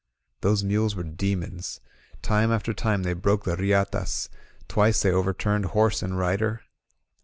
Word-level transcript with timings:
Those 0.39 0.63
mules 0.63 0.95
were 0.95 1.03
de 1.03 1.35
mons. 1.35 1.79
Time 2.23 2.51
after 2.51 2.73
time 2.73 3.03
they 3.03 3.13
broke 3.13 3.43
the 3.43 3.55
riatas; 3.55 4.29
twice 4.67 5.03
they 5.03 5.11
overturned 5.11 5.65
horse 5.77 6.01
and 6.01 6.17
rider. 6.17 6.63